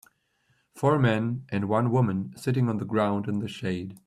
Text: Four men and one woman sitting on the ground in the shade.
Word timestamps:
Four 0.73 0.97
men 0.97 1.45
and 1.51 1.69
one 1.69 1.91
woman 1.91 2.33
sitting 2.35 2.67
on 2.69 2.79
the 2.79 2.85
ground 2.85 3.27
in 3.27 3.37
the 3.37 3.47
shade. 3.47 3.99